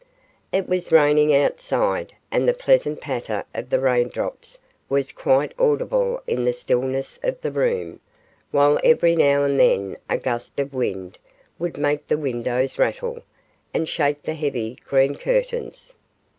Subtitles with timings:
[0.51, 4.57] It was raining outside, and the pleasant patter of the raindrops
[4.89, 7.99] was quite audible in the stillness of the room,
[8.49, 11.19] while every now and then a gust of wind
[11.59, 13.21] would make the windows rattle,
[13.75, 15.93] and shake the heavy green curtains.